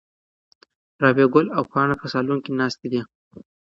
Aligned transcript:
رابعه 1.01 1.27
ګل 1.33 1.47
او 1.57 1.63
پاڼه 1.71 1.95
په 2.01 2.07
صالون 2.13 2.39
کې 2.43 2.51
ناستې 2.59 2.87
دي. 2.93 3.01